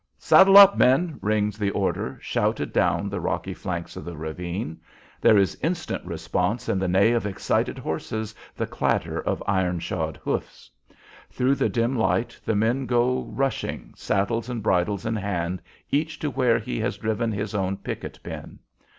[0.17, 4.79] "Saddle up, men!" rings the order, shouted down the rocky flanks of the ravine.
[5.21, 10.17] There is instant response in the neigh of excited horses, the clatter of iron shod
[10.23, 10.71] hoofs.
[11.29, 15.61] Through the dim light the men go rushing, saddles and bridles in hand,
[15.91, 18.57] each to where he has driven his own picket pin.